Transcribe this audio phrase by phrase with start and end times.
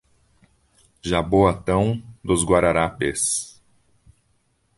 [1.03, 3.61] Jaboatão Dos Guararapes